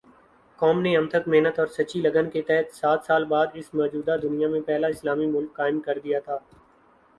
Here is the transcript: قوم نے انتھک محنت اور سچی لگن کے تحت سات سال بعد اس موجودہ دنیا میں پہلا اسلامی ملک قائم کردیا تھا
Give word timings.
قوم 0.59 0.79
نے 0.81 0.95
انتھک 0.97 1.27
محنت 1.27 1.59
اور 1.59 1.67
سچی 1.67 2.01
لگن 2.01 2.29
کے 2.29 2.41
تحت 2.41 2.73
سات 2.75 3.05
سال 3.07 3.25
بعد 3.25 3.47
اس 3.53 3.73
موجودہ 3.73 4.17
دنیا 4.23 4.47
میں 4.47 4.61
پہلا 4.61 4.87
اسلامی 4.87 5.27
ملک 5.27 5.53
قائم 5.53 5.79
کردیا 5.79 6.19
تھا 6.19 6.37